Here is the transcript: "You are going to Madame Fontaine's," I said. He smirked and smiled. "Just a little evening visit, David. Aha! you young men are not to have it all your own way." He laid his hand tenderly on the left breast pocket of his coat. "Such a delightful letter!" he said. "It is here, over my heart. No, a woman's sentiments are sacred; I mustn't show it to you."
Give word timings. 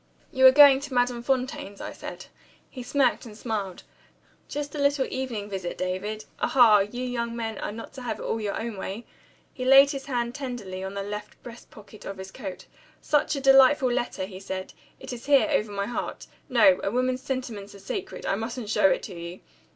"You 0.31 0.47
are 0.47 0.51
going 0.51 0.79
to 0.79 0.95
Madame 0.95 1.21
Fontaine's," 1.21 1.79
I 1.79 1.93
said. 1.93 2.25
He 2.71 2.81
smirked 2.81 3.23
and 3.27 3.37
smiled. 3.37 3.83
"Just 4.49 4.73
a 4.73 4.79
little 4.79 5.05
evening 5.11 5.47
visit, 5.47 5.77
David. 5.77 6.25
Aha! 6.39 6.79
you 6.79 7.03
young 7.03 7.35
men 7.35 7.59
are 7.59 7.71
not 7.71 7.93
to 7.93 8.01
have 8.01 8.17
it 8.17 8.23
all 8.23 8.41
your 8.41 8.59
own 8.59 8.77
way." 8.77 9.05
He 9.53 9.63
laid 9.63 9.91
his 9.91 10.07
hand 10.07 10.33
tenderly 10.33 10.83
on 10.83 10.95
the 10.95 11.03
left 11.03 11.43
breast 11.43 11.69
pocket 11.69 12.03
of 12.03 12.17
his 12.17 12.31
coat. 12.31 12.65
"Such 12.99 13.35
a 13.35 13.39
delightful 13.39 13.91
letter!" 13.91 14.25
he 14.25 14.39
said. 14.39 14.73
"It 14.99 15.13
is 15.13 15.27
here, 15.27 15.47
over 15.51 15.71
my 15.71 15.85
heart. 15.85 16.25
No, 16.49 16.79
a 16.83 16.89
woman's 16.89 17.21
sentiments 17.21 17.75
are 17.75 17.79
sacred; 17.79 18.25
I 18.25 18.33
mustn't 18.33 18.71
show 18.71 18.87
it 18.89 19.03
to 19.03 19.13
you." 19.13 19.41